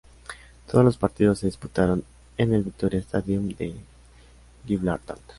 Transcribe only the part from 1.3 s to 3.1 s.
se disputaron en el Victoria